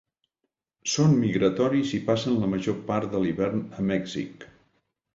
[0.93, 4.53] Són migratoris i passen la major part de l'hivern a Mèxic.